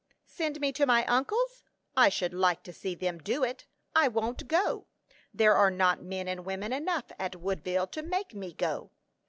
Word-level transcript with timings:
Send 0.25 0.59
me 0.59 0.71
to 0.71 0.87
my 0.87 1.05
uncle's? 1.05 1.63
I 1.95 2.09
should 2.09 2.33
like 2.33 2.63
to 2.63 2.73
see 2.73 2.95
them 2.95 3.19
do 3.19 3.43
it! 3.43 3.67
I 3.93 4.07
won't 4.07 4.47
go! 4.47 4.87
There 5.31 5.53
are 5.53 5.69
not 5.69 6.01
men 6.01 6.27
and 6.27 6.43
women 6.43 6.73
enough 6.73 7.11
at 7.19 7.35
Woodville 7.35 7.85
to 7.85 8.01
make 8.01 8.33
me 8.33 8.51
go!" 8.51 8.89